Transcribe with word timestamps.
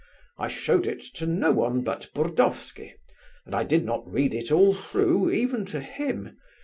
I 0.39 0.47
showed 0.47 0.87
it 0.87 1.03
to 1.17 1.27
no 1.27 1.51
one 1.51 1.83
but 1.83 2.09
Burdovsky, 2.15 2.95
and 3.45 3.53
I 3.55 3.63
did 3.63 3.85
not 3.85 4.11
read 4.11 4.33
it 4.33 4.51
all 4.51 4.73
through, 4.73 5.29
even 5.29 5.63
to 5.67 5.79
him. 5.79 6.37